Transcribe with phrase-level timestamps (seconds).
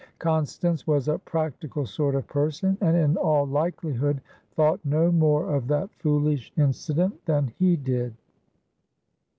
[0.17, 4.19] Constance was a practical sort of person, and in all likelihood
[4.55, 8.15] thought no more of that foolish incident than he did.